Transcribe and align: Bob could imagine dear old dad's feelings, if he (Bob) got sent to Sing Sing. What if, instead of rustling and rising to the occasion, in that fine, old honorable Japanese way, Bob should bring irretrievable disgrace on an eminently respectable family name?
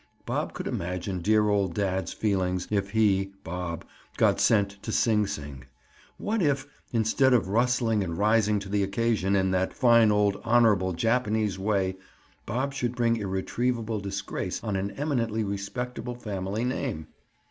Bob 0.25 0.53
could 0.55 0.65
imagine 0.65 1.19
dear 1.21 1.47
old 1.47 1.75
dad's 1.75 2.11
feelings, 2.11 2.67
if 2.71 2.89
he 2.89 3.33
(Bob) 3.43 3.85
got 4.17 4.39
sent 4.39 4.81
to 4.81 4.91
Sing 4.91 5.27
Sing. 5.27 5.63
What 6.17 6.41
if, 6.41 6.65
instead 6.91 7.35
of 7.35 7.49
rustling 7.49 8.03
and 8.03 8.17
rising 8.17 8.57
to 8.61 8.67
the 8.69 8.81
occasion, 8.81 9.35
in 9.35 9.51
that 9.51 9.75
fine, 9.75 10.11
old 10.11 10.41
honorable 10.43 10.93
Japanese 10.93 11.59
way, 11.59 11.97
Bob 12.47 12.73
should 12.73 12.95
bring 12.95 13.17
irretrievable 13.17 13.99
disgrace 13.99 14.59
on 14.63 14.75
an 14.75 14.89
eminently 14.97 15.43
respectable 15.43 16.15
family 16.15 16.65
name? 16.65 17.05